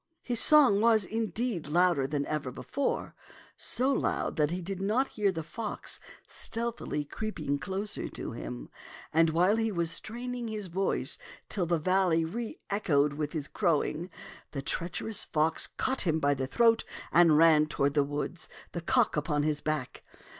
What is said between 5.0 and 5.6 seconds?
hear the